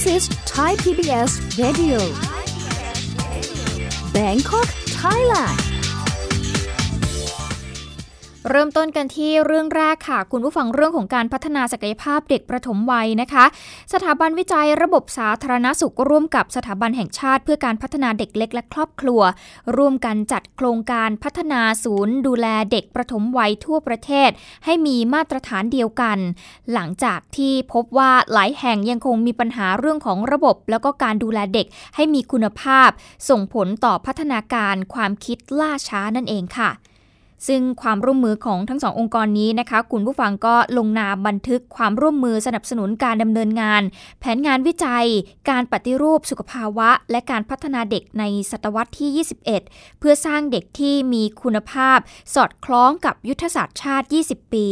[0.10, 2.00] is Thai PBS Radio.
[4.11, 5.69] Bangkok Thailand
[8.49, 13.45] เริ่มต้นกันที่เรื่องแรกค่ะ คุณผู้ฟังเรื่องของการพัฒนาศักยภาพเด็กประถมวัยนะคะ
[13.93, 19.21] สถาบันวิจัยระบบสาธารณสุขร่วมกับสถาบันแห่งชาติเพื่อการพัฒนาเด็กเล็กและครอบครัว
[19.77, 24.30] ร่วมกันจัดโครงการพัฒนาศูนย์ ดูแลเด็กประถมวัยทั่วประเทศ
[24.65, 26.17] ให้มีมาตรฐานเดียวกัน
[26.73, 32.89] หลังจากที่พบว่าหลายแห่งยังคงมีปัญหาเรื่องของระบบ แล้วก็การดูแลเด็กให้มีคุณภาพ
[33.30, 36.71] ส่งผลต่อพัฒนาการความคิดล่าช้านั่นเองค่ะ
[37.48, 43.82] ซึ่งความร่วมมือของทั้งสององค์กรนี้นะคะ คุณผู้ฟังก็ลงนามบันทึกความร่วมมือสนับสนุนการดำเนินงาน
[44.20, 45.05] แผนงานวิจัย
[45.50, 51.98] การปฏิรูปสุขภาวะ และการพัฒนาเด็กในศตวรรษที่ 21 เพื่อสร้างเด็กที่มีคุณภาพ
[52.36, 54.67] สอดคล้องกับยุทธศาสตร์ชาติ 20 ปี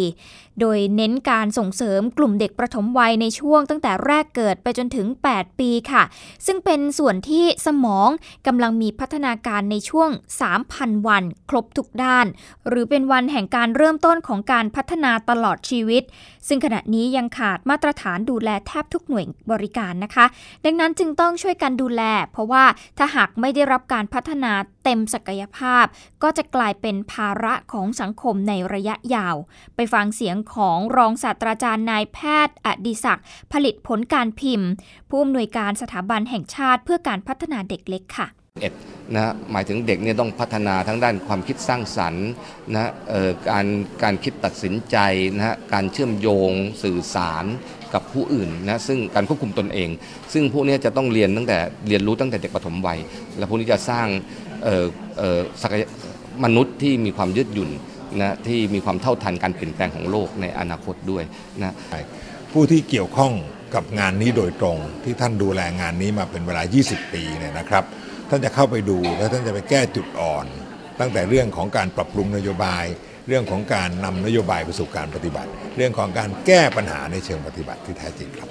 [0.62, 6.04] โดยเน้นการส่งเสริมกลุ่มเด็กประถมวัยในช่วงตั้งแต่แรกเกิดไปจนถึง 8 ปีค่ะ
[6.46, 8.10] ซึ่งเป็นส่วนที่สมอง
[8.48, 10.10] กำลังมีพัฒนาการในช่วง
[10.58, 12.26] 3,000 วัน ครบทุกด้าน
[12.68, 16.04] หรือเป็นวันแห่งการเริ่มต้นของการพัฒนาตลอดชีวิต
[16.48, 20.26] ซึ่งขณะนี้ยังขาดมาตรฐานดูแลแทบทุกหน่วยบริการนะคะ
[20.66, 22.02] ดังนั้นจึงต้องช่วยกันดูแล
[22.32, 22.64] เพราะว่า
[22.98, 24.52] ถ้าหากไม่ได้รับการพัฒนา
[24.90, 25.86] เต็มศักยภาพ
[26.24, 29.36] ก็จะกลายเป็นภาระของสังคมในระยะยาว
[29.76, 34.70] ไปฟังเสียงของรองศาสตราจารย์นายแพทย์อดิศักดิ์ผลิตผลการพิมพ์
[35.10, 38.28] ผู้อำนวยการสถาบันแห่งชาติเพื่อการพัฒนาเด็กเล็กค่ะ
[39.16, 42.28] นะหมายถึงเด็กเนี่ยต้องพัฒนาทั้งด้านความคิดสร้างสรรค์
[42.74, 42.92] นะ
[43.50, 43.68] การ
[44.04, 44.98] การคิดตัดสินใจ
[45.36, 46.52] นะการเชื่อมโยง
[46.84, 47.46] สื่อสาร
[47.94, 49.90] กับผู้อื่นนะซึ่งการควบคุมตนเอง
[50.34, 53.00] ซึ่งพวกนี้จะต้องเรียนตั้งแต่เรียนรู้ตั้งแต่เด็กปฐมวัย
[53.38, 54.08] และพวกนี้จะสร้าง
[56.44, 57.70] มนุษย์ที่มีความยืดหยุ่น
[58.22, 61.24] นะที่มีความเท่าทันการเปลี่ยนแปลงของโลกในอนาคตด้วย
[61.64, 61.74] นะ
[62.52, 63.34] ผู้ที่เกี่ยวข้อง
[63.76, 67.84] กับงานนี้โดยตรงที่ท่านดูแลงานนี้มาเป็นเวลา 20 ปีเนี่ยนะครับ
[68.30, 70.46] ท่านจะเข้าไปดูแล้วท่านจะไปแก้จุดอ่อน
[71.00, 72.86] ตั้งแต่เรื่องของการปรับปรุงนโยบาย
[73.28, 78.50] เรื่องของการนำนโยบายไปสู่การปฏิบัติ เรื่องของการแก้ปัญหาในเชิงปฏิบัติที่แท้จริงครับ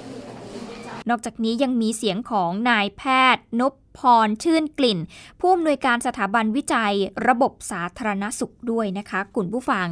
[1.09, 3.03] นอกจากนี้ยังมีเสียงของนายแพ
[3.35, 4.99] ทย์นบ พรชื่นกลิ่น
[5.39, 6.93] ผู้อำนวยการสถาบันวิจัย
[7.27, 9.87] ระบบสาธารณสุขด้วยนะคะคุณผู้ฟัง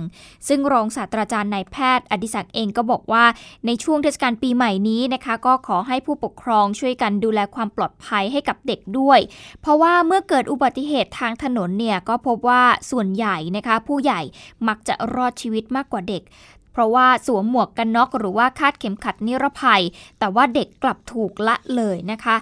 [0.48, 3.26] ซึ่งรองศาสตราจารย์นายแพทย์อดิศักดิ์เองก็บอกว่า
[3.66, 9.20] ในช่วงเทศกาลปีใหม่นี้นะคะ ก็ขอให้ผู้ปกครองช่วยกันดูแลความปลอดภัยให้กับเด็กด้วย
[9.62, 14.22] เพราะว่าเมื่อเกิดอุบัติเหตุทางถนนเนี่ยก็พบว่าส่วนใหญ่นะคะผู้ใหญ่
[14.68, 16.24] มักจะรอดชีวิตมากกว่าเด็ก
[16.72, 19.82] เพราะว่าสวมหมวกกันน็อกหรือว่าคาดเข็มขัดนิรภัย
[20.20, 22.36] แต่ว่าเด็กกลับถูกละเลยนะคะ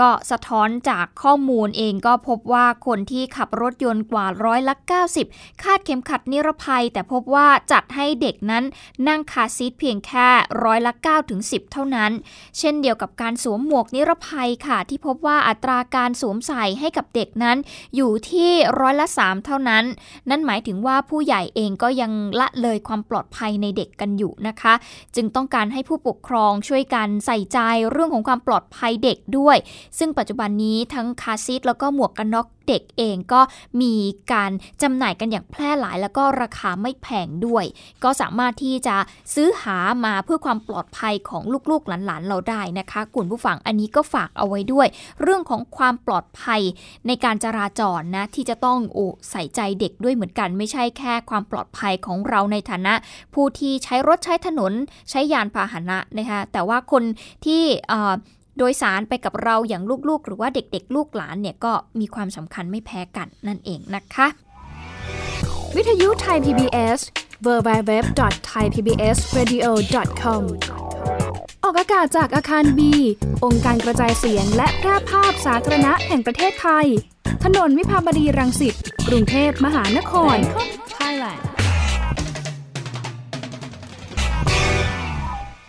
[0.00, 4.74] ก็สะท้อนจากข้อมูลเองก็พบว่าคนที่ขับรถยนต์กว่าร้อยละ
[5.18, 8.64] 90 คาดเข็มขัดนิรภัย แต่พบว่าจัดให้เด็กนั้น
[9.08, 10.28] นั่งคาซีทเพียงแค่
[10.64, 12.12] ร้อยละ9ถึง10 เท่านั้น
[12.58, 17.56] เช่นเดียวกับการสวมหมวกนิรภัยค่ะ ที่พบว่าอัตราการสวมใส่ให้กับเด็กนั้น
[17.96, 18.50] อยู่ที่
[18.80, 19.84] ร้อยละ 3 เท่านั้น
[20.30, 24.74] นั่นหมายถึงว่าผู้ใหญ่เองก็ยังละเลยความปลอดภัยในเด็กกันอยู่นะคะ
[25.16, 27.58] จึงต้องการให้ผู้ปกครองช่วยกันใส่ใจ
[27.90, 29.56] เรื่องของความปลอดภัยเด็กด้วย
[29.98, 33.40] ซึ่งปัจจุบันนี้ทั้งคาซีทแล้วก็หมวกกันน็อกเด็กเองก็
[33.80, 33.94] มี
[34.32, 34.50] การ
[34.82, 37.64] จำหน่ายกันอย่างแพร่หลาย แล้วก็ราคาไม่แพงด้วย
[38.04, 38.96] ก็สามารถที่จะ
[39.34, 44.86] ซื้อหามาเพื่อความปลอดภัยของลูกๆหลานๆเราได้นะคะคุณผู้ฟังอันนี้ก็ฝากเอาไว้ด้วย
[45.22, 46.60] เรื่องของความปลอดภัย
[47.06, 48.98] ในการจราจรนะที่จะต้องโอ
[49.30, 52.94] ใส่ใจเด็กด้วยเหมือนกัน ไม่ใช่แค่ความปลอดภัยของเราในฐานะ
[53.34, 54.72] ผู้ที่ใช้รถใช้ถนน
[55.10, 57.04] ใช้ยานพาหนะนะคะแต่ว่าคน
[57.46, 57.62] ที่
[58.58, 64.26] โดยสารไปกับเราอย่างลูกๆ หรือว่าเด็กๆ ลูกหลานเนี่ยก็มีความสำคัญไม่แพ้กันนั่นเองนะคะ
[65.76, 67.00] วิทยุไทย PBS
[67.46, 70.42] www.thaipbsradio.com
[71.64, 72.92] ออกอากาศจากอาคารบี
[73.44, 76.86] องค์การกระจายเสียงและแพร่ภาพสาธารณะแห่งประเทศไทย
[77.44, 78.74] ถนนวิภาวดีรังสิต
[79.08, 80.36] กรุงเทพมหานคร
[80.98, 81.51] Thailand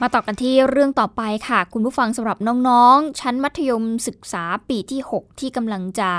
[0.06, 6.12] มาต่อกันที่เรื่องต่อไปค่ะ คุณผู้ฟังสำหรับน้องๆ ชั้นมัธยมศึกษาปีที่ 6 ที่กำลังจะ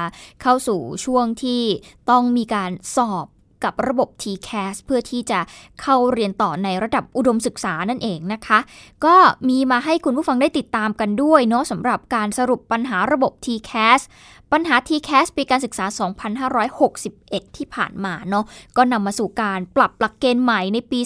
[0.42, 1.62] เข้าสู่ช่วงที่
[2.10, 3.26] ต้องมีการสอบ
[3.64, 5.40] กับระบบ TCAS เพื่อที่จะ
[5.82, 8.58] เข้าเรียนต่อในระดับอุดมศึกษานั่นเองนะคะ
[9.04, 9.16] ก็
[9.48, 14.00] มีมาให้คุณผู้ฟังได้ติดตามกันด้วยเนาะสำหรับการสรุปปัญหาระบบ TCAS
[14.56, 15.87] ปัญหา TCAS ปีการศึกษา
[16.71, 18.45] 2561 ที่ผ่านมาเนาะ
[18.77, 21.01] ก็นำมาสู่การปรับหลักเกณฑ์ใหม่ในปี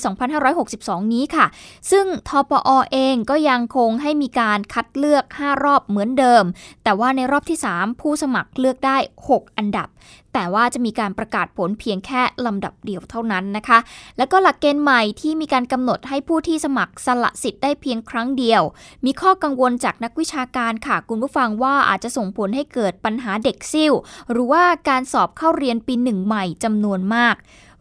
[0.54, 1.46] 2562 นี้ค่ะ
[1.90, 6.44] ซึ่งทปอเองก็ยังคงให้มีการคัดเลือก 5 รอบเหมือนเดิม
[6.84, 8.96] แต่ว่าในรอบที่ 3 ผู้สมัครเลือกได้
[9.28, 9.88] 6 อันดับ
[10.34, 13.78] แต่ว่าจะมีการประกาศผลเพียงแค่ลำดับเดียวเท่านั้นนะคะ
[14.18, 18.62] แล้วก็หลักเกณฑ์ใหม่ที่มีการกำหนดให้ผู้ที่สมัครสละสิทธิ์ได้เพียงครั้งเดียว
[19.04, 23.92] มีข้อกังวลจากนักวิชาการค่ะ คุณผู้ฟังว่าอาจจะส่งผลให้เกิดปัญหาเด็กซิ่ว
[24.30, 27.36] หรือว่าการสอบเข้าเรียนปีหนึ่งใหม่จำนวนมาก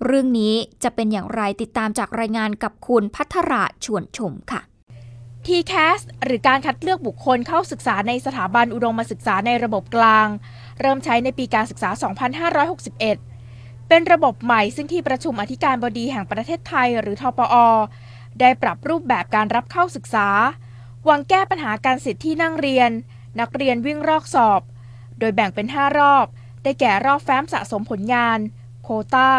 [0.06, 4.62] เรื่องนี้จะเป็นอย่างไรติดตามจากรายงานกับคุณพัทราชวนชมค่ะ
[5.46, 10.28] TCAS หรือการคัดเลือกบุคคลเข้าศึกษาในสถาบันอุดมศึกษาในระบบกลาง
[10.82, 11.90] เริ่มใช้ในปีการศึกษา
[12.70, 17.56] 2561 เป็นระบบใหม่ซึ่งที่ประชุมอธิการบดีแห่งประเทศไทยหรือทปอ
[18.40, 20.28] ได้ปรับรูปแบบการรับเข้าศึกษา
[21.06, 22.92] หวังแก้ปัญหาการกันสิทธิที่นั่งเรียน
[23.40, 24.62] นักเรียนวิ่งรอกสอบ
[25.20, 26.26] โดยแบ่งเป็น 5 รอบ
[26.64, 28.40] ได้แก่รอบแฟ้มสะสมผลงาน
[28.84, 29.32] โควตา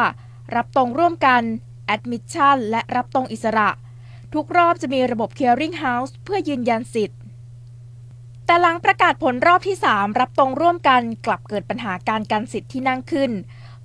[0.54, 1.42] รับตรงร่วมกัน
[1.86, 3.70] แอดมิชชั่นและรับตรงอิสระ
[4.34, 7.18] ทุกรอบจะมีระบบ Clearing House เพื่อยืนยันสิทธิ์
[8.46, 13.30] แต่หลังประกาศผลรอบที่ 3 รับตรงร่วมกันกลับเกิดปัญหาการกันสิทธิ์ที่นั่งขึ้น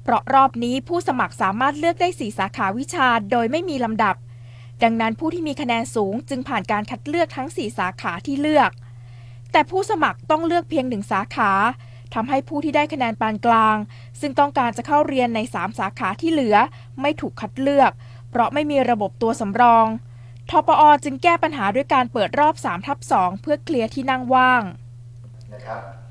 [0.04, 4.16] เพราะรอบนี้ผู้สมัครสามารถเลือกได้ 4 สาขาวิชาโดยไม่มีลำดับ
[4.84, 8.72] ดังนั้นผู้ที่มีคะแนนสูงจึงผ่านการคัดเลือกทั้ง 4 สาขาที่เลือก
[9.54, 11.52] แต่ผู้สมัครต้องเลือกเพียงหนึ่งสาขา
[12.14, 13.78] ทำให้ผู้ที่ได้คะแนนปานกลาง
[14.20, 16.56] ซึ่งต้องการจะเข้าเรียนใน 3 สาขาที่เหลือ
[17.02, 17.92] ไม่ถูกคัดเลือก
[18.30, 19.88] เพราะไม่มีระบบตัวสำรอง
[20.50, 24.64] ทปอจึงแก้ปัญหาด้วยการเปิดรอบ3ทับ2เพื่อเคลียร์ที่นั่งว่าง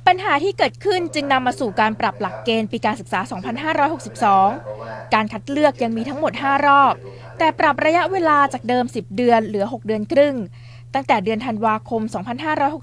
[0.06, 3.20] ปัญหาที่เกิดขึ้นจึงนำมาสู่การปรับหลักเกณฑ์ปีการศึกษา
[4.42, 6.94] 2562 การคัดเลือกยังมีทั้งหมด 5 รอบ
[7.38, 10.36] แต่ปรับระยะเวลาจากเดิม 10 เดือนเหลือ 6 เดือนครึ่ง
[10.94, 12.02] ตั้งแต่เดือนธันวาคม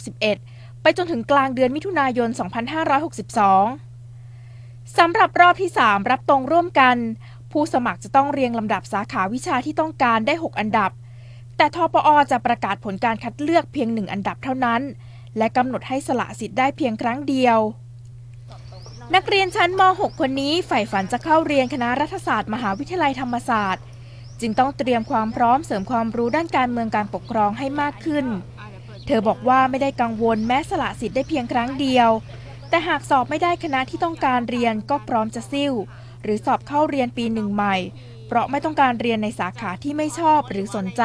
[0.02, 2.40] 2561 ไปจนถึงกลางเดือนมิถุนายน 2562
[4.98, 6.98] สำหรับรอบที่ 3 รับตรงร่วมกัน
[7.52, 10.92] ผู้สมัครจะต้องเรียงลำดับสาขาวิชาที่ต้องการได้ 6 อันดับ
[11.58, 14.82] แต่ทปอจะประกาศผลการคัดเลือกเพียงหนึ่งอันดับเท่านั้น
[15.38, 17.60] และกำหนดให้สละสิทธิ์ได้เพียงครั้งเดียว
[19.16, 23.84] นักเรียนชั้นม .6 คนนี้ใฝ่ฝันจะเข้าเรียนคณะรัฐศาสตร์ มหาวิทยาลัยธรรมศาสตร์
[24.42, 28.26] จึงต้องเตรียมความพร้อมเสริมความรู้ด้านการเมืองการปกครองให้มากขึ้น
[29.06, 32.10] เธอบอกว่าไม่ได้กังวลแม้สละสิทธิ์ได้เพียงครั้งเดียว
[32.70, 35.74] แต่หากสอบไม่ได้คณะที่ต้องการเรียนก็พร้อมจะซิ่ว
[36.24, 37.76] หรือสอบเข้าเรียนปีหนึ่งใหม่
[38.28, 41.04] เพราะไม่ต้องการเรียนในสาขาที่ไม่ชอบหรือสนใจ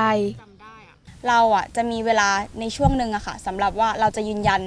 [1.29, 2.29] เราอะจะมีเวลา
[2.61, 4.61] ในช่วงหนึ่งอะค่ะสำหรับว่าเราจะยืนยัน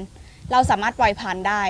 [0.51, 1.63] เราสามารถปล่อยผ่านได้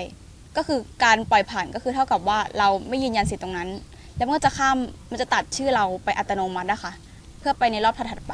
[0.57, 3.69] ก็คือการปล่อยผ่านก็คือเท่ากับว่าเราไม่ยืนยันสิทธิ์ตรงนั้น
[4.17, 4.77] แล้วมันก็จะข้าม
[5.11, 6.91] มันจะตัดชื่อเราไปอัตโนมัตินะคะ
[7.39, 8.33] เพื่อไปในรอบถัดไป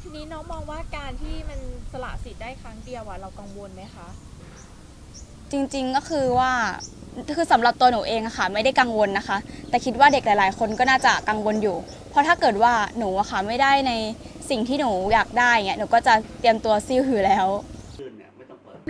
[0.00, 1.60] ทีนี้น้องมองว่าการที่มัน
[1.92, 4.08] สละสิทธิ์ได้ครั้งเดียวอะเรากังวลไหมคะ
[5.52, 6.52] จริงๆก็คือว่า
[7.36, 9.36] คือสำหรับตัวหนูเองอะค่ะ ไม่ได้กังวลนะคะ
[9.68, 11.76] แต่คิดว่าเด็กหลาย ๆ คนก็น่าจะกังวลอยู่
[12.10, 13.92] เพราะถ้าเกิดว่าหนูอะค่ะไม่ได้ใน
[14.50, 17.46] สิ่งที่หนูอยากได้เงี้ยหนูก็จะเตรียมตัวซิ่วอยู่แล้ว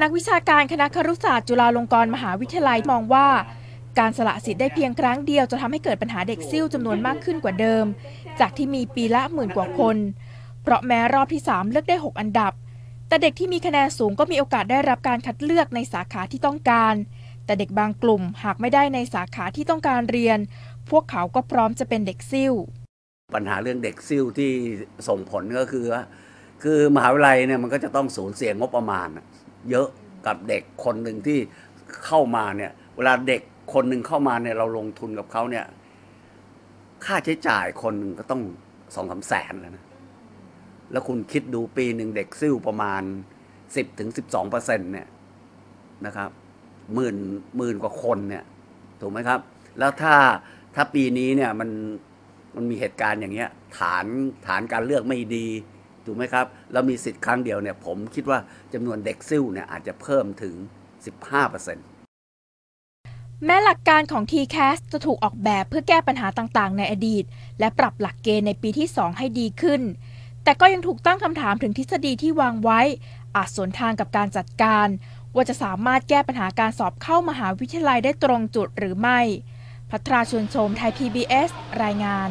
[0.02, 3.26] นักวิชาการคณะครุศาสตร์จุฬาลงกรณ์มหาวิทยาลัยมองว่า
[3.99, 7.85] การสละสิทธิ์ได้เพียงครั้งเดียวจะทำให้เกิดปัญหาเด็กซิ่วจำนวนมากขึ้นกว่าเดิม
[8.40, 9.97] จากที่มีปีละหมื่นกว่าคน
[10.62, 12.52] เพราะแม้รอบที่ 3 เลือกได้ 6 อันดับ
[13.09, 16.94] แต่เด็กที่มีคะแนนสูงก็มีโอกาสได้รับการคัดเลือกในสาขาที่ต้องการ
[17.44, 20.38] แต่เด็กบางกลุ่มหากไม่ได้ในสาขาที่ต้องการเรียน
[20.90, 22.52] พวกเขาก็พร้อมจะเป็นเด็กซิ่ว
[23.35, 24.50] ปัญหาเรื่องเด็กซิ่วที่
[25.09, 26.02] ส่งผลก็คือว่า
[26.62, 29.09] คือมหาวิทยาลัยเนี่ยมันก็จะต้องสูญเสียงบประมาณ
[29.70, 29.88] เยอะ
[30.26, 31.38] กับเด็กคนหนึ่งที่
[32.06, 33.42] เข้ามาเนี่ยเวลาเด็ก
[33.74, 35.64] คนหนึ่งเข้ามาเนี่ยเราลงทุนกับเขาเนี่ย
[37.04, 38.42] ค่าใช้จ่ายคนหนึ่งก็ต้อง
[38.94, 39.86] สองสาแสนแล้วนะ
[40.92, 43.02] แล้วคุณคิดดูปีหนึ่งเด็กซิ่วประมาณ
[43.76, 45.08] สิบถึงสิบสองเปอร์เซ็นต์เนี่ย
[46.06, 46.30] นะครับ
[46.94, 47.16] หมื่น
[47.56, 48.44] หมื่นกว่าคนเนี่ย
[49.00, 49.40] ถูกไหมครับ
[49.78, 50.14] แล้วถ้า
[50.74, 51.70] ถ้าปีนี้เนี่ยมัน
[52.56, 54.06] มันมีเหตุการณ์อย่างเงี้ย ฐาน
[54.46, 55.46] ฐานการเลือกไม่ดี
[56.06, 58.38] ถูกไหมครับ แล้วมีสิทธิ์ครั้งเดียวเนี่ย ผมคิดว่า
[58.74, 60.54] จำนวนเด็กซิ่วเนี่ยอาจจะเพิ่มถึง
[61.04, 61.86] 15%เปอร์เซ็นต์
[63.44, 67.25] แม้หลักการของ TCAS จะถูกออกแบบเพื่อแก้ปัญหาต่างๆ ในอดีต
[67.61, 69.82] และปรับหลักเกณฑ์ในปีที่ 2 ให้ดีขึ้น
[70.44, 72.80] แต่ก็ยังถูกตั้งคำถามถึงทฤษฎีที่วางไว้
[73.37, 74.88] อาจสวนทางกับการจัดการ
[75.35, 79.20] ว่าจะสามารถแก้ปัญหาการสอบเข้ามหาวิทยาลัยได้ตรงจุดหรือไม่
[79.90, 81.50] พัทราชวนชมไทย PBS
[81.82, 82.30] รายงาน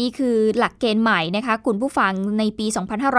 [0.00, 2.66] นี่คือหลักเกณฑ์ใหม่นะคะคุณผู้ฟังในปี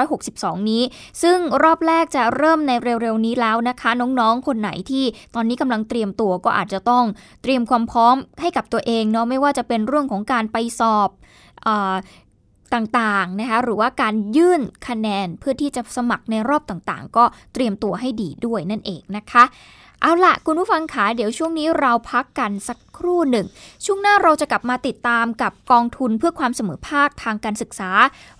[0.07, 0.83] 2562 นี้
[1.21, 5.03] ซึ่งรอบแรกจะเริ่มในเร็วๆ นี้แล้วนะคะ น้องๆ คนไหนที่
[5.35, 7.05] ตอนนี้กำลังเตรียมตัวก็อาจจะต้อง
[7.43, 11.09] เตรียมความพร้อมให้กับตัวเองเนาะไม่ว่าจะเป็นเรื่องของการไปสอบ
[11.67, 11.69] อ
[12.73, 17.23] ต่างๆนะคะหรือว่าการยื่นคะแนนเพื่อที่จะสมัครในรอบต่างๆ ก็
[17.53, 19.43] เตรียมตัวให้ดีด้วยนั่นเองนะคะ
[20.01, 23.47] เอาละคุณผู้ฟังขาเดี๋ยวช่วงนี้เราพักกันสักครู่หนึ่ง
[23.85, 27.89] ช่วงหน้าเราจะกลับมาติดตามกับกองทุนเพื่อความเสมอภาคทางการศึกษา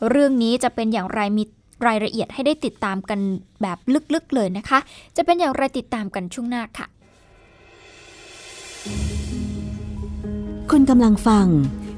[0.10, 1.44] เรื่องนี้จะเป็นอย่างไรมี
[1.88, 3.20] รายละเอียดให้ได้ติดตามกัน
[3.62, 3.78] แบบ
[4.14, 4.80] ลึกๆเลยนะคะ
[5.16, 6.88] จะเป็นอย่างไรติดตามกันช่วงหน้าค่ะ
[10.72, 11.46] คุณกำลังฟัง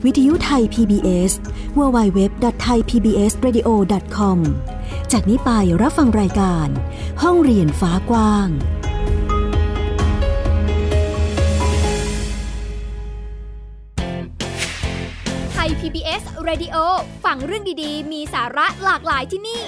[0.06, 1.32] วิทยุไทย PBS
[1.78, 4.38] www.thaipbsradio.com
[5.12, 5.50] จากนี้ไป
[5.82, 6.68] รับฟังรายการ
[7.22, 8.48] ห้องเรียนฟ้ากว้าง
[15.84, 16.76] PBS Radio
[17.26, 19.62] ฟังเรื่องดีๆ มีสาระหลากหลายที่นี่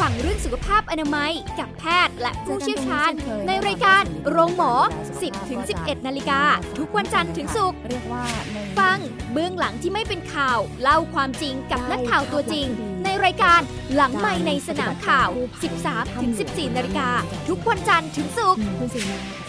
[0.00, 3.12] ฟังเรื่องสุขภาพอนามัย กับแพทย์และผู้เชี่ยวชาญ
[3.46, 4.72] ในรายการโรงหมอ
[5.12, 6.40] 10ถึง11 นาฬิกา
[6.78, 8.98] ทุกวันจันทร์ถึงศุกร์เรียกว่าในฟัง
[9.32, 12.66] เบื้องหลังที่ไม่เป็นข่าว เล่าความจริงกับนักข่าวตัวจริง
[13.04, 13.60] ในรายการ
[13.94, 15.28] หลังไม่ในสนามข่าว
[15.72, 17.08] 13ถึง14 นาฬิกา
[17.48, 18.62] ทุกวันจันทร์ถึงศุกร์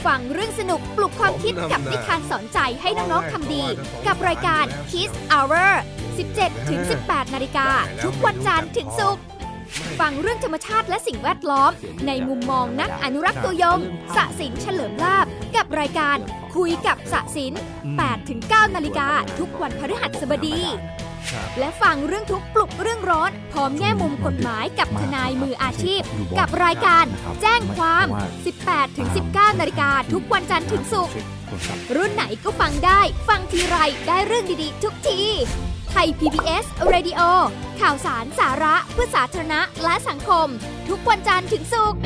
[0.05, 3.63] ฟังเรื่องสนุกปลุกความคิดกับนิทานสอนใจให้น้องๆทำดี
[4.07, 5.69] กับรายการ Kiss Hour
[6.17, 7.67] 17ถึง18 นาฬิกา
[8.03, 9.23] ทุกวันจันทร์ถึงศุกร์
[9.99, 11.71] ฟังเรื่องธรรมชาติและสิ่งแวดล้อม
[12.07, 13.79] ในมุมมองนักอนุรักษ์ตัวยง
[14.15, 16.17] สะสินเฉลิมลาบ กับรายการ
[16.55, 17.53] คุยกับสะสิน
[17.95, 20.59] 8ถึง9นาฬิกา ทุกวันพฤหัสบดี
[21.59, 26.01] และฟังเรื่องทุกข์ปลุกเรื่องร้อน พร้อมแง่มุมกฎหมายกับทนายมืออาชีพ
[26.39, 27.05] กับรายการ
[27.41, 28.05] แจ้งความ
[28.51, 31.15] 18ถึง19 นาฬิกาทุกวันจันทร์ถึงศุกร์
[31.95, 35.21] รุ่นไหนก็ฟังได้ ฟังทีไรได้เรื่องดีๆ ทุกที
[35.89, 37.21] ไทย PBS Radio
[37.79, 40.47] ข่าวสารสาระเพื่อสาธารณะและสังคม
[40.89, 41.99] ทุกวันจันทร์ถึงศุกร์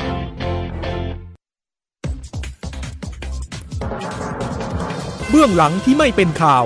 [5.29, 6.65] เบื้องหลังที่ไม่เป็นข่าว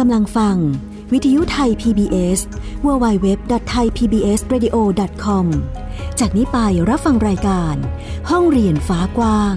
[0.00, 0.56] กำลังฟัง
[1.12, 2.40] วิทยุไทย PBS
[2.86, 5.46] www.thaipbsradio.com
[6.20, 6.58] จากนี้ไป
[6.88, 7.74] รับฟังรายการ
[8.30, 9.56] ห้องเรียนฟ้ากว้าง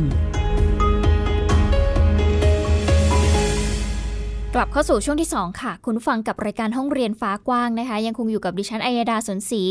[4.54, 9.64] กลับเข้าสู่ช่วงที่ 2 ค่ะ คุณฟังกับรายการห้องเรียนฟ้ากว้างนะคะ ยังคงอยู่กับดิฉันอัยดาสนศรี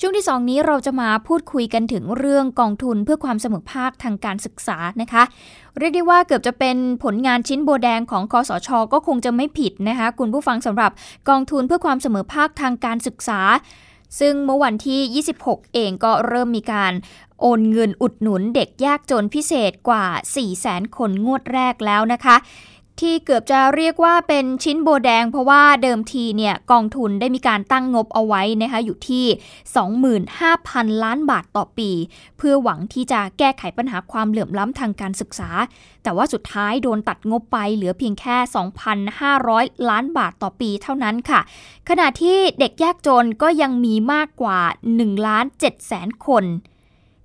[0.00, 5.22] ช่วงที่ 2 นี้เราจะมาพูดคุยกันถึงเรื่องกองทุนเพื่อความเสมอภาคทางการศึกษานะคะ
[5.78, 10.90] เรียกได้ว่าเกือบจะเป็นผลงานชิ้นโบแดงของคอสชก็คงจะไม่ผิดนะคะคุณผู้ฟังสำหรับ
[11.28, 13.40] กองทุนเพื่อความเสมอภาคทางการศึกษา
[14.20, 16.92] ซึ่งเมื่อวันที่ 26 เองก็เริ่มมีการ
[17.40, 22.36] โอนเงินอุดหนุนเด็กยากจนพิเศษกว่า 4 0 0แสนคนงวดแรกแล้วนะคะ
[23.04, 29.26] ที่เกือบจะเรียกว่าเป็นชิ้นโบแดง เพราะว่าเดิมทีเนี่ยกองทุนได้มีการตั้งงบเอาไว้นะคะอยู่ที่
[30.34, 31.90] 25,000 ล้านบาทต่อปี
[32.38, 35.50] เพื่อหวังที่จะแก้ไขปัญหาความเหลื่อมล้ำทางการศึกษา
[36.02, 38.36] แต่ว่าสุดท้ายโดนตัดงบไปเหลือเพียงแค่
[39.12, 41.40] 2,500 ล้านบาทต่อปีเท่านั้นค่ะ
[41.88, 44.60] ขณะที่เด็กยากจนก็ยังมีมากกว่า
[44.94, 46.44] 1ล้าน7แสนคน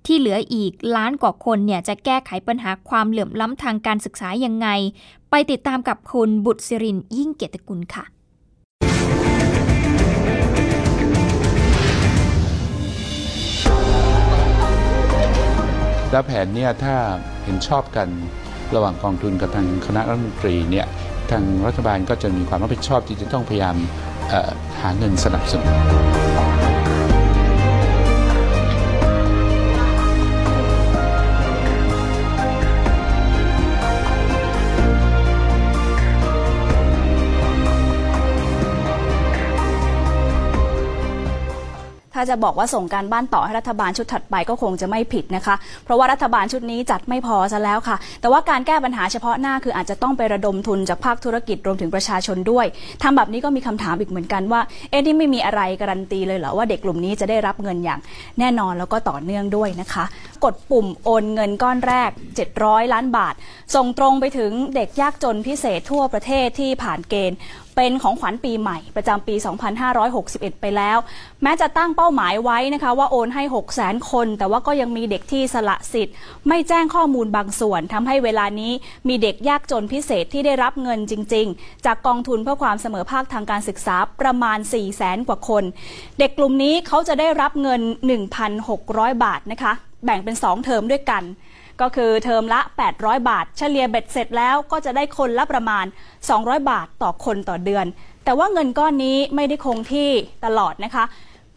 [0.06, 4.68] ที่เหลืออีกล้านกว่าคนเนี่ยจะแก้ไขปัญหาความเหลื่อมล้ำทางการศึกษายังไง
[5.30, 8.04] ไปติดตามกับคุณบุตรศิรินยิ่งเกียรติกุลค่ะ
[16.10, 16.96] แล้วแผนเนี่ยถ้า
[17.44, 18.08] เห็นชอบกัน
[18.74, 20.86] ระหว่างกองทุนกับทางคณะรัฐมนตรีเนี่ย
[21.30, 23.76] ทางรัฐบาลก็จะมีความรับผิดชอบที่จะต้องพยายาม
[24.80, 26.49] หาเงินสนับสนุน
[42.20, 52.66] ถ้าจะบอกว่าส่งการบ้านต่อให้รัฐบาลชุดถัดไปก็คงจะไม่ผิดนะคะ เพราะว่ารัฐบาลชุดนี้จัดไม่พอซะแล้วค่ะ แต่ว่าการแก้ปัญหาเฉพาะหน้าคืออาจจะต้องไประดมทุนจากภาคธุรกิจรวมถึงประชาชนด้วย
[53.02, 54.60] ทำแบบนี้ก็มีคำถามอีกเหมือนกันว่า
[54.90, 58.00] เอ๊ะที่ไม่มีอะไรการันตีเลยเหรอว่าเด็กกลุ่มนี้จะได้รับเงินอย่าง
[58.38, 60.04] แน่นอนแล้วก็ต่อเนื่องด้วยนะคะ
[60.44, 62.10] กดปุ่มโอนเงินก้อนแรก
[62.50, 63.34] 700 ล้านบาท
[63.74, 67.38] ส่งตรงไปถึงเด็กยากจนพิเศษทั่วประเทศที่ผ่านเกณฑ์
[67.82, 69.34] เป็นของขวัญปีใหม่ประจำปี
[69.98, 70.98] 2561 ไปแล้ว
[71.42, 76.14] แม้จะตั้งเป้าหมายไว้นะคะว่าโอนให้ 6 0 0 0 0คน แต่ว่าก็ยังมีเด็กที่สละสิทธิ์
[76.48, 78.72] ไม่แจ้งข้อมูลบางส่วนทำให้เวลานี้
[79.08, 85.64] มีเด็กยากจนพิเศษที่ได้รับเงินจริง ๆ จากกองทุนเพื่อความเสมอภาคทางการศึกษาประมาณ 4 0 0แสนกว่าคน
[86.18, 87.80] เด็กกลุ่มนี้เขาจะได้รับเงิน
[88.52, 89.72] 1,600 บาทนะคะ
[90.04, 91.22] แบ่งเป็น 2 เทอมด้วยกัน
[91.80, 92.60] ก็คือเทอมละ
[92.94, 95.84] 800 บาท เฉลี่ยเบ็ดเสร็จแล้วก็จะได้คนละประมาณ
[96.28, 97.86] 200 บาทต่อคนต่อเดือน
[98.24, 100.10] แต่ว่าเงินก้อนนี้ไม่ได้คงที่
[100.44, 101.04] ตลอดนะคะ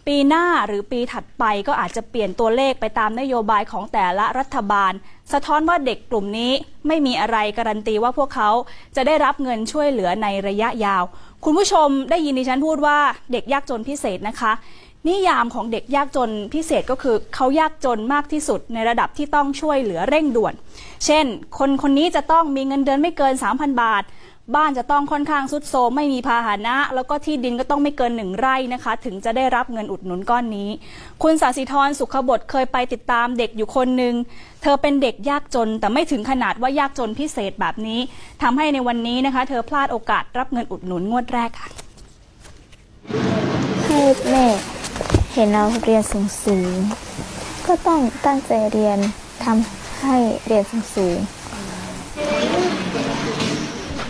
[0.08, 4.92] ปีหน้าหรือปีถัดไปก็อาจจะเปลี่ยนตัวเลขไปตามนโยบายของแต่ละรัฐบาล
[5.34, 6.52] สะท้อนว่าเด็กกลุ่มนี้
[6.88, 8.50] ไม่มีอะไรการันตีว่าพวกเขา
[8.96, 11.04] จะได้รับเงินช่วยเหลือในระยะยาว
[11.44, 12.98] คุณผู้ชมได้ยินดิฉันพูดว่า
[13.32, 14.52] เด็กยากจนพิเศษนะคะ
[15.08, 20.54] นิยามของเด็กยากจนพิเศษก็คือเขายากจนมากที่สุดในระดับที่ต้องช่วยเหลือเร่งด่วน
[21.06, 21.26] เช่น
[21.58, 24.04] คนคนนี้จะต้องมีเงินเดือนไม่เกิน 3,000 บาท
[24.56, 30.70] บ้านจะต้องค่อนข้างสุดโซมไม่มีพาหนะ แล้วก็ที่ดินก็ต้องไม่เกินหนึ่งไร่นะคะ ถึงจะได้รับเงินอุดหนุนก้อนนี้
[31.24, 34.14] คุณสาสิธรสุขบดเคยไปติดตามเด็กอยู่คนหนึ่ง
[34.62, 38.00] เธอเป็นเด็กยากจนแต่ไม่ถึงขนาดว่ายากจนพิเศษแบบนี้
[38.42, 41.68] ทำให้ในวันนี้นะคะ เธอพลาดโอกาสรับเงินอุดหนุนงวดแรกค่ะ
[43.86, 44.46] ให้แม่
[45.36, 46.78] เห็นเราเรียนสูงสูง
[47.66, 48.98] ก็ต้องตั้งใจเรียน
[49.44, 51.18] ทำให้เรียนสูงสูง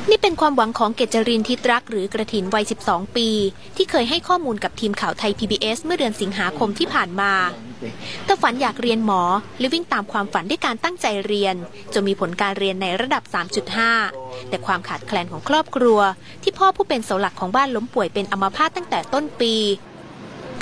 [0.10, 3.30] นี่เป็นความหวังของเกจรินทิตรักหรือกระถินวัย 12 ปี
[3.78, 7.34] ที่เคยให้ข้อมูลกับทีมข่าวไทย PBS เมื่อเดือนสิงหาคมที่ผ่านมา
[8.24, 9.22] เธอฝันอยากเรียนหมอ
[9.60, 11.56] และวิ่งตามความฝันด้วยการตั้งใจเรียน
[11.94, 13.24] จนมีผลการเรียนในระดับ
[13.88, 16.00] 3.5 แต่ความขาดแคลนของครอบครัว
[16.44, 19.56] ที่พ่อผู้เป็นเสาหลักของบ้านล้มป่วยเป็นอัมพาตตั้งแต่ต้นปี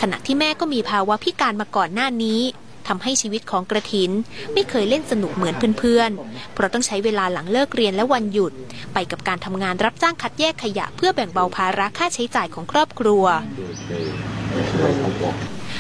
[0.02, 2.42] ขณะที่แม่ก็มีภาวะพิการมาก่อนหน้านี้
[2.88, 4.12] ทำให้ชีวิตของกระถิน
[4.54, 8.54] ไม่เคยเล่นสนุกเหมือนเพื่อนๆ เพราะต้องใช้เวลาหลังเลิกเรียนและวันหยุด
[8.94, 13.24] ไปกับการทำงานรับจ้างคัดแยกขยะเพื่อแบ่งเบาภาระค่าใช้จ่ายของครอบครัว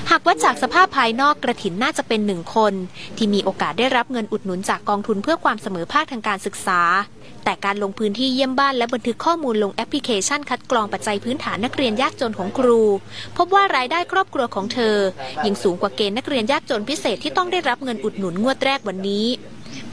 [0.09, 2.73] หากว่าจากสภาพภายนอกกระถินน่าจะเป็นหนึ่งคน
[3.17, 6.81] ที่มีโอกาสได้รับเงินอุดหนุนจากกองทุนเพื่อความเสมอภาคทางการศึกษา
[7.43, 12.79] แต่การลงพื้นที่เยี่ยมบ้านและบันทึกข้อมูลลงแอปพลิเคชันคัดกรองปัจจัยพื้นฐานนักเรียนยากจนของครู
[13.37, 14.95] พบว่ารายได้ครอบครัวของเธอ
[15.45, 19.25] ยิ่งสูงกว่าเกณฑ์นักเรียนยากจนพิเศษที่ต้องได้รับเงินอุดหนุนงวดแรกวันนี้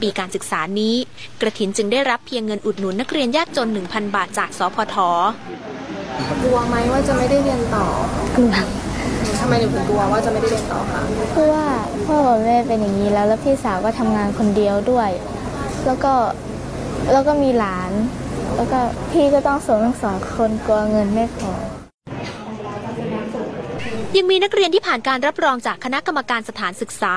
[0.01, 0.95] ปีการศึกษานี้
[1.41, 4.95] กระถินจึงได้รับเพียงเงินอุดหนุนนักเรียนยากจน 1,000 บาทจากสพท
[6.41, 7.85] กลัวไหมว่าจะไม่ได้เรียนต่อ
[8.37, 8.53] กลัว
[9.39, 11.65] ทำไมถึงกลัวว่าจะไม่ได้เรียนต่อคะเพราะว่า
[12.05, 15.09] พ่อกับแม่เป็นอย่างนี้แล้วแล้วพี่สาวก็ทำงานคนเดียวด้วย
[15.85, 16.13] แล้วก็
[17.11, 17.91] แล้วก็มีหลาน
[18.55, 18.79] แล้วก็
[19.11, 21.51] พี่ก็ต้องส่งทั้งสองคนกลัวเงินไม่พอ
[24.17, 27.15] ยังมีนักเรียนที่ผ่านการรับรองจากคณะกรรมการสถานศึกษา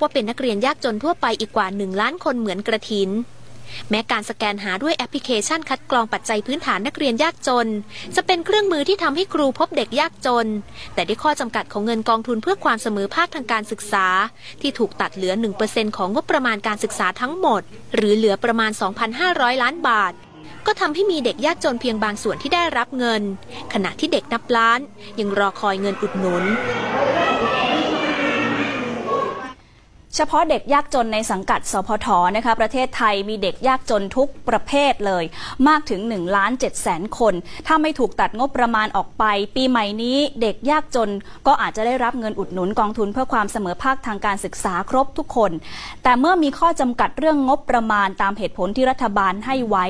[0.00, 3.10] ว่าเป็นนักเรียนยากจนทั่วไปอีกกว่าหนึ่งล้านคนเหมือนกระถิน
[3.90, 7.68] แม้การสแกนหาด้วยแอปพลิเคชันคัดกรองปัจจัยพื้นฐานนักเรียนยากจน
[8.16, 10.46] จะเป็นเครื่องมือที่ทำให้ครูพบเด็กยากจน
[10.94, 14.06] แต่ด้วยข้อจำกัดของเงินกองทุนเพื่อความเสมอภาคทางการศึกษา
[14.62, 15.32] ที่ถูกตัดเหลือ
[15.66, 17.62] 1%ของงบประมาณการศึกษาทั้งหมด
[17.94, 18.70] หรือเหลือประมาณ
[19.16, 20.14] 2,500 ล้านบาท
[20.66, 23.22] ก็ทำให้มีเด็กยากจนเพียงบางส่วนที่ได้รับเงิน
[23.72, 24.80] ขณะที่เด็กนับล้าน
[25.20, 26.44] ยังรอคอยเงินอุดหนุน
[30.16, 35.24] เฉพาะเด็กยากจนในสังกัดสพทนะคะประเทศไทยมีเด็กยากจนทุกประเภทเลย
[35.68, 37.34] มากถึง1ล้าน7แสนคน
[37.66, 39.24] ถ้าไม่ถูกตัดงบประมาณออกไป
[39.56, 41.10] ปีใหม่นี้เด็กยากจน
[41.46, 45.52] ก็อาจจะได้รับเงินอุดหนุนกองทุนเพื่อความเสมอภาคทางการศึกษาครบทุกคน
[46.02, 49.86] แต่เมื่อมีข้อจำกัดเรื่องงบประมาณตามเหตุผลที่รัฐบาลให้ไว้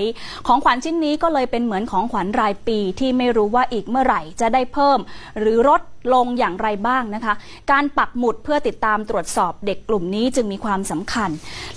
[0.46, 4.98] ของขวัญชิ้นนี้ก็เลยเป็นเหมือนของขวัญรายปีที่ไม่รู้ว่าอีกเมื่อไหร่จะได้เพิ่ม
[5.38, 5.82] หรือลด
[6.14, 7.34] ลงอย่างไรบ้างนะคะ
[7.70, 11.30] การปักหมุดเพื่อติดตามตรวจสอบเด็กกลุ่มนี้จึงมีความสำคัญ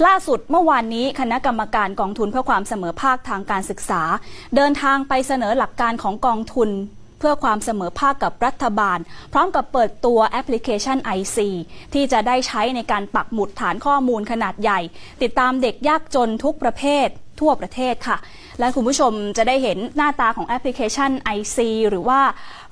[0.06, 4.02] ล่าสุดเมื่อวานนี้คณะกรรมการกองทุนเพื่อความเสมอภาคทางการศึกษา
[4.56, 6.72] เดินทางไปเสนอหลักการของกองทุน
[7.20, 9.00] เพื่อความเสมอภาคกับรัฐบาล
[9.34, 11.38] พร้อมกับเปิดตัวแอปพลิเคชัน IC
[11.94, 14.80] ที่จะได้ใช้ในการปักหมุดฐานข้อมูลขนาดใหญ่
[15.22, 17.08] ติดตามเด็กยากจนทุกประเภท
[17.40, 18.18] ทั่วประเทศค่ะ
[18.60, 21.58] และคุณผู้ชมจะได้เห็นหน้าตาของแอปพลิเคชัน IC
[21.90, 22.22] หรือว่า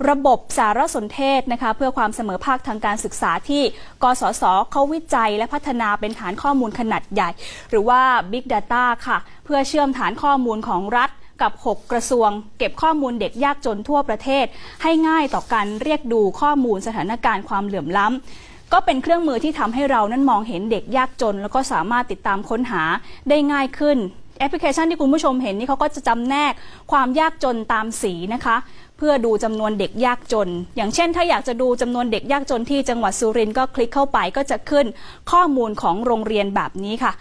[0.10, 3.64] ระบบสารสนเทศนะคะเพื่อความเสมอภาคทางการศึกษาที่
[4.04, 7.30] กสศเขาวิจัยและพัฒนาเป็นฐานข้อมูลขนาดใหญ่
[7.70, 11.10] หรือว่า Big Data ค่ะ เพื่อเชื่อมฐานข้อมูลของรัฐ
[11.42, 14.46] กับ 6 กระทรวง เก็บข้อมูลเด็กยากจนทั่วประเทศ
[14.84, 22.84] ให้ง่ายต่อการเรียกดูข้อมูลสถานการณ์ความเหลื่อมล้ำก็เป็นเครื่องมือที่ทำให้เรานั้นมองเห็นเด็กยากจน แล้วก็สามารถติดตามค้นหา
[23.30, 23.98] ได้ง่ายขึ้น
[24.40, 26.54] แอปพลิเคชันที่คุณผู้ชมเห็นนี่เขาก็จะจำแนก
[26.92, 28.58] ความยากจนตามสีนะคะ
[28.98, 34.86] เพื่อดูจำนวนเด็กยากจน อย่างเช่น ถ้าอยากจะดูจำนวนเด็กยากจนที่จังหวัดสุรินทร์ก็คลิกเข้าไปก็จะขึ้น
[35.32, 37.12] ข้อมูลของโรงเรียนแบบนี้ค่ะ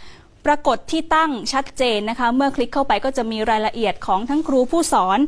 [0.46, 5.18] ปรากฏที่ตั้งชัดเจนนะคะ เมื่อคลิกเข้าไปก็จะมีรายละเอียดของทั้งครูผู้สอน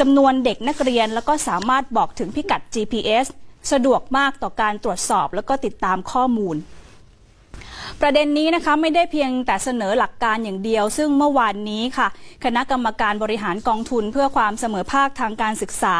[0.00, 3.26] จำนวนเด็กนักเรียน แล้วก็สามารถบอกถึงพิกัด GPS
[3.72, 6.56] สะดวกมากต่อการตรวจสอบแล้วก็ติดตามข้อมูล
[8.02, 12.08] ประเด็นนี้นะคะไม่ได้เพียงแต่เสนอหลักการอย่างเดียว ซึ่งเมื่อวานนี้ค่ะ
[12.44, 15.96] คณะกรรมการบริหารกองทุนเพื่อความเสมอภาคทางการศึกษา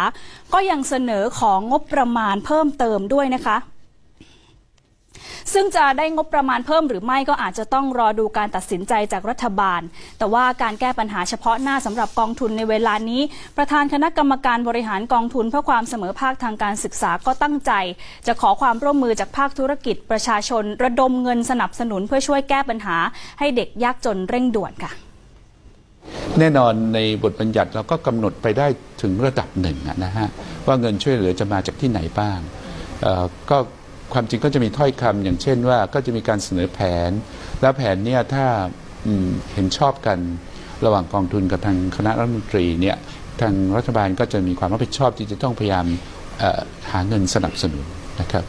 [0.53, 3.57] ก็ยังเสนอของงบประมาณเพิ่มเติมด้วยนะคะ
[5.53, 9.81] ซึ่งจะได้งบประมาณเพิ่มหรือไม่ก็อาจจะต้องรอดูการตัดสินใจจากรัฐบาล
[10.19, 13.23] แต่ว่าการแก้ปัญหาเฉพาะหน้าสำหรับกองทุนในเวลานี้
[13.57, 17.73] ประธานคณะกรรมการบริหารกองทุนเพื่อความเสมอภาคทางการศึกษาก็ตั้งใจ
[18.27, 22.97] จะขอความร่วมมือจากภาคธุรกิจประชาชน ระดมเงินสนับสนุนเพื่อช่วยแก้ปัญหา
[23.39, 24.93] ให้เด็กยากจนเร่งด่วนค่ะ
[26.39, 28.67] แน่นอนในบทบัญญัติเราก็กำหนดไปได้
[29.03, 30.29] ถึงระดับหนึ่งนะฮะ
[30.67, 32.39] ว่าเงินช่วยเหลือจะมาจากที่ไหนบ้าง
[33.51, 33.59] ก็
[34.13, 37.11] ความจริงก็จะมีถ้อยคำอย่างเช่นว่าก็จะมีการเสนอแผน
[37.61, 38.47] แล้วแผนเนี่ยถ้า
[39.55, 40.19] เห็นชอบกัน
[40.85, 42.97] ระหว่างกองทุนกับทางคณะรัฐมนตรีเนี่ย
[43.41, 45.87] ทางรัฐบาลก็จะมีความรับผิดชอบที่จะต้องพยายาม
[46.91, 47.85] หาเงินสนับสนุน
[48.21, 48.45] นะครับ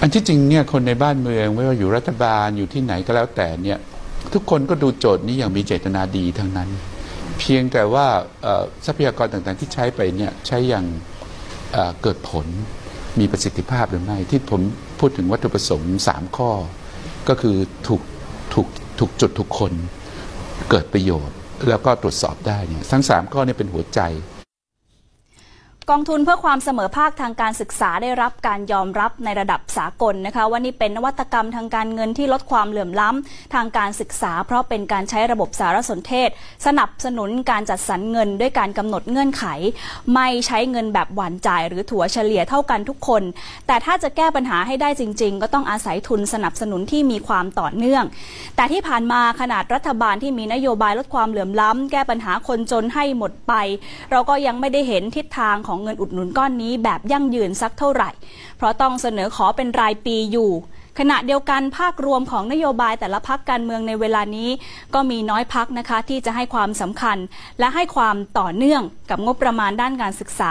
[0.00, 3.78] อันที่จริงเนี่ยคนในบ้านเมืองไม่ว่าอยู่รัฐบาลอยู่ที่ไหนก็แล้วแต่เนี่ย
[4.34, 6.68] ทุกคนก็ดูโจทย์นี้อย่างมีเจตนาดีทั้งนั้น
[7.38, 8.06] เพียงแต่ว่า
[8.86, 10.84] ทรัพยากรต่างๆที่ใช้ไปเนี่ยใช้อย่าง
[12.02, 12.46] เกิดผล
[13.18, 14.60] มีประสิทธิภาพหรือไม่ ที่ผม
[14.98, 16.50] พูดถึงวัตถุประสงค์ 3 ข้อ
[17.28, 18.02] ก็คือถูก
[18.54, 18.66] ถูก
[18.98, 19.72] ถูกจุดทุกคน
[20.70, 21.36] เกิดประโยชน์
[21.68, 24.00] แล้วก็ตรวจสอบได้เนี่ยทั้ง 3 ข้อนี้เป็นหัวใจ
[25.90, 36.28] กองทุนเพื่อความเสมอภาคทางการศึกษาได้รับการยอมรับในระดับสากลนะคะว่านี่เป็นนวัตกรรมทางการเงินที่ลดความเหลื่อมล้ำทางการศึกษา เพราะเป็นการใช้ระบบสารสนเทศ
[36.66, 39.44] สนับสนุนการจัดสรรเงินด้วยการกำหนดเงื่อนไข
[40.14, 43.22] ไม่ใช้เงินแบบหวานจ่าย หรือถัวเฉลี่ยเท่ากันทุกคน
[43.66, 48.04] แต่ถ้าจะแก้ปัญหาให้ได้จริง ๆ ก็ต้องอาศัยทุนสนับสนุนที่มีความต่อเนื่อง
[48.56, 53.52] แต่ที่ผ่านมาขนาดรัฐบาลที่มีนโยบายลดความเหลื่อมล้ำแก้ปัญหาคนจนให้หมดไป
[54.10, 58.10] เราก็ยังไม่ได้เห็นทิศทางของเงินอุดหนุนก้อนนี้แบบยั่งยืนสักเท่าไหร่
[58.56, 60.50] เพราะต้องเสนอขอเป็นรายปีอยู่
[60.98, 64.48] ขณะเดียวกันภาครวมของนโยบายแต่ละพักการเมืองในเวลานี้
[64.94, 67.18] ก็มีน้อยพักนะคะที่จะให้ความสำคัญ
[67.58, 70.50] และให้ความต่อเนื่องกับงบประมาณด้านการศึกษา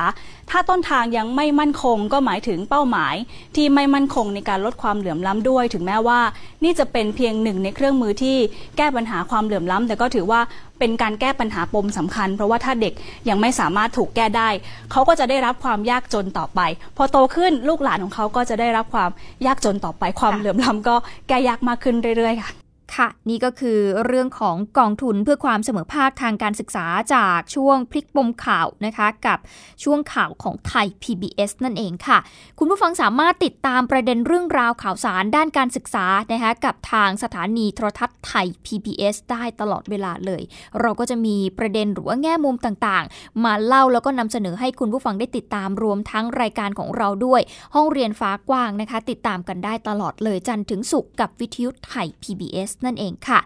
[0.52, 3.16] ถ้าต้นทางยังไม่มั่นคงก็หมายถึงเป้าหมาย
[3.56, 6.20] ที่ไม่มั่นคงในการลดความเหลื่อมล้ำด้วย ถึงแม้ว่า
[6.64, 8.38] นี่จะเป็นเพียงหนึ่งในเครื่องมือที่
[8.78, 10.42] แก้ปัญหาความเหลื่อมล้ำแต่ก็ถือว่า
[10.80, 12.94] เป็นการแก้ปัญหาปมสำคัญ เพราะว่าถ้าเด็ก
[13.30, 14.50] ยังไม่สามารถถูกแก้ได้
[14.92, 16.62] เขาก็จะได้รับความยากจนต่อไป
[16.98, 19.10] พอโตขึ้นลูกหลานของเขาก็จะได้รับความ
[19.46, 20.96] ยากจนต่อไปความเหลื่อมล้ำก็
[21.28, 29.40] แก้ยากมากขึ้นเรื่อยๆค่ะ ค่ะ นี่ก็คือเรื่องของกองทุนเพื่อความเสมอภาคทางการศึกษาจากช่วงพลิกปมข่าวนะคะ กับ
[29.84, 32.18] ช่วงข่าวของไทย PBS นั่นเองค่ะ
[32.60, 40.42] คุณผู้ฟังสามารถติดตามประเด็นเรื่องราวข่าวสารด้านการศึกษานะคะกับทางสถานีโทรทัศน์ไทย PBS ได้ตลอดเวลาเลย
[40.82, 47.42] เราก็จะมีประเด็นหรือว่าแง่มุมต่างๆ มาเล่าแล้วก็นำเสนอให้คุณผู้ฟังได้ติดตามรวมทั้งรายการของเราด้วย
[47.76, 53.40] ห้องเรียนฟ้ากว้างนะคะ ติดตามกันได้ตลอดเลยจันทร์ถึงศุกร์กับวิทยุไทย PBS นั่นเองค่ะ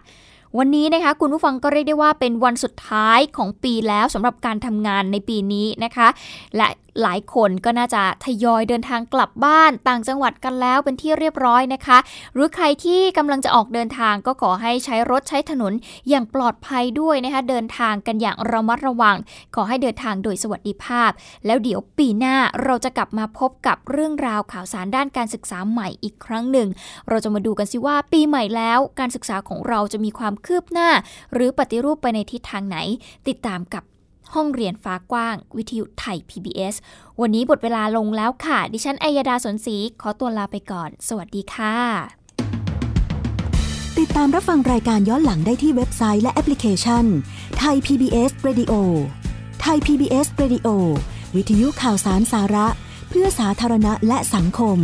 [0.58, 6.08] วันนี้นะคะคุณผู้ฟังก็เรียกได้ว่าเป็นวันสุดท้ายของปีแล้วสำหรับการทำงานในปีนี้นะคะ
[6.56, 6.68] และ
[7.02, 11.98] หลายคนก็น่าจะทยอยเดินทางกลับบ้านต่างจังหวัดกันแล้วเป็นที่เรียบร้อยนะคะ
[12.34, 15.72] หรือใครที่กำลังจะออกเดินทางก็ขอให้ใช้รถใช้ถนน
[16.08, 19.16] อย่างปลอดภัยด้วยนะคะ เดินทางกันอย่างระมัดระวัง
[19.54, 21.10] ขอให้เดินทางโดยสวัสดิภาพ
[21.46, 26.68] แล้วเดี๋ยวปีหน้าเราจะกลับมาพบกับเรื่องราวข่าวสารด้านการศึกษาใหม่อีกครั้งหนึ่ง
[27.08, 30.90] เราจะมาดูกันสิว่าปีใหม่แล้วการศึกษาของเราจะมีความคืบหน้า
[31.32, 32.76] หรือปฏิรูปไปในทิศทางไหน
[33.28, 33.84] ติดตามกับ
[34.34, 36.74] ห้องเรียนฟ้ากว้าง วิทยุไทย PBS
[37.20, 41.76] วันนี้หมดเวลาลงแล้วค่ะ ดิฉันอัยดาสนศรีขอตัวลาไปก่อน สวัสดีค่ะ
[43.98, 47.04] ติดตามรับฟังรายการย้อนหลังได้ที่เว็บไซต์และแอปพลิเคชัน
[47.58, 48.72] ไทย PBS Radio
[49.60, 50.68] ไทย PBS Radio
[51.36, 52.66] วิทยุข่าวสารสาระ
[53.08, 54.78] เพื่อสาธารณะและสังคม